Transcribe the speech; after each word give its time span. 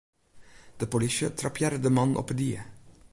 De 0.79 0.87
polysje 0.87 1.29
trappearre 1.33 1.79
de 1.83 1.89
mannen 1.95 2.17
op 2.21 2.29
'e 2.29 2.33
die. 2.41 2.61